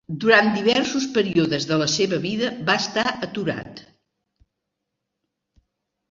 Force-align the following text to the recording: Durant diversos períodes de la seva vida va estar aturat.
Durant 0.21 0.47
diversos 0.53 1.03
períodes 1.17 1.67
de 1.71 1.75
la 1.81 1.87
seva 1.95 2.17
vida 2.23 2.49
va 2.69 2.77
estar 2.81 3.03
aturat. 3.27 3.81